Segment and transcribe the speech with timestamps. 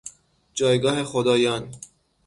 [0.53, 1.75] جایگاه خدایان